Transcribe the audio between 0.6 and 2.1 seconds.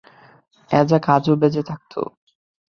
অ্যাজাক আজও বেঁচে থাকতো।